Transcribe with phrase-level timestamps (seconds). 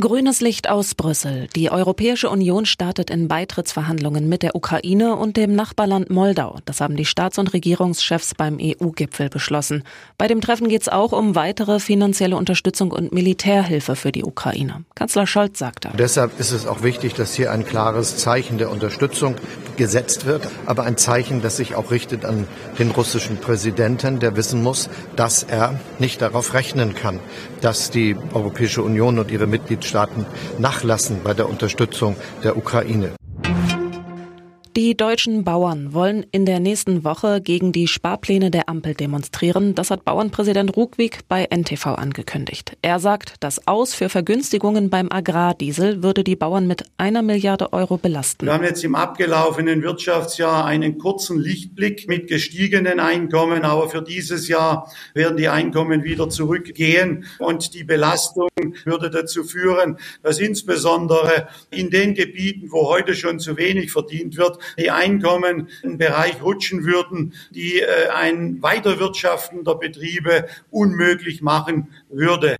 [0.00, 1.48] Grünes Licht aus Brüssel.
[1.54, 6.60] Die Europäische Union startet in Beitrittsverhandlungen mit der Ukraine und dem Nachbarland Moldau.
[6.64, 9.84] Das haben die Staats- und Regierungschefs beim EU-Gipfel beschlossen.
[10.16, 14.82] Bei dem Treffen geht es auch um weitere finanzielle Unterstützung und Militärhilfe für die Ukraine.
[14.94, 15.90] Kanzler Scholz sagte.
[15.98, 19.34] Deshalb ist es auch wichtig, dass hier ein klares Zeichen der Unterstützung
[19.76, 22.46] gesetzt wird, aber ein Zeichen, das sich auch richtet an
[22.78, 27.20] den russischen Präsidenten, der wissen muss, dass er nicht darauf rechnen kann,
[27.60, 30.26] dass die Europäische Union und ihre Mitglieder Mitgliedstaaten
[30.58, 33.12] nachlassen bei der Unterstützung der Ukraine.
[34.74, 39.74] Die deutschen Bauern wollen in der nächsten Woche gegen die Sparpläne der Ampel demonstrieren.
[39.74, 42.78] Das hat Bauernpräsident Ruckwieg bei NTV angekündigt.
[42.80, 47.98] Er sagt, das Aus für Vergünstigungen beim Agrardiesel würde die Bauern mit einer Milliarde Euro
[47.98, 48.46] belasten.
[48.46, 54.48] Wir haben jetzt im abgelaufenen Wirtschaftsjahr einen kurzen Lichtblick mit gestiegenen Einkommen, aber für dieses
[54.48, 58.48] Jahr werden die Einkommen wieder zurückgehen und die Belastung
[58.86, 64.61] würde dazu führen, dass insbesondere in den Gebieten, wo heute schon zu wenig verdient wird,
[64.78, 72.56] die Einkommen im Bereich rutschen würden, die äh, ein Weiterwirtschaften der Betriebe unmöglich machen würde.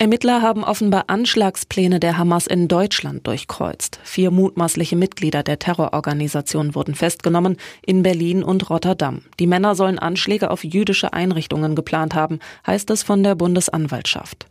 [0.00, 3.98] Ermittler haben offenbar Anschlagspläne der Hamas in Deutschland durchkreuzt.
[4.04, 9.22] Vier mutmaßliche Mitglieder der Terrororganisation wurden festgenommen in Berlin und Rotterdam.
[9.40, 14.46] Die Männer sollen Anschläge auf jüdische Einrichtungen geplant haben, heißt es von der Bundesanwaltschaft.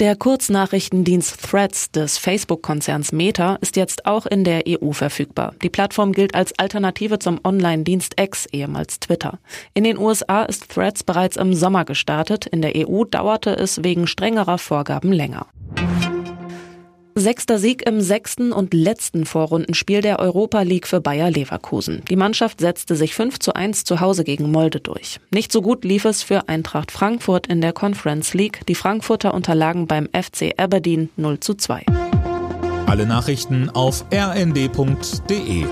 [0.00, 5.54] Der Kurznachrichtendienst Threads des Facebook-Konzerns Meta ist jetzt auch in der EU verfügbar.
[5.60, 9.40] Die Plattform gilt als Alternative zum Online-Dienst X, ehemals Twitter.
[9.74, 12.46] In den USA ist Threads bereits im Sommer gestartet.
[12.46, 15.48] In der EU dauerte es wegen strengerer Vorgaben länger.
[17.18, 22.02] Sechster Sieg im sechsten und letzten Vorrundenspiel der Europa League für Bayer Leverkusen.
[22.08, 25.18] Die Mannschaft setzte sich 5 zu 1 zu Hause gegen Molde durch.
[25.32, 28.60] Nicht so gut lief es für Eintracht Frankfurt in der Conference League.
[28.68, 31.84] Die Frankfurter unterlagen beim FC Aberdeen 0 zu 2.
[32.86, 35.66] Alle Nachrichten auf rnd.de